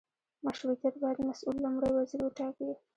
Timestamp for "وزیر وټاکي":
1.93-2.69